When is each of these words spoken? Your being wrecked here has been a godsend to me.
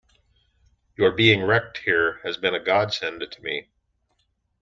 Your 0.97 1.11
being 1.11 1.43
wrecked 1.43 1.77
here 1.85 2.21
has 2.23 2.35
been 2.35 2.55
a 2.55 2.59
godsend 2.59 3.21
to 3.29 3.41
me. 3.43 3.69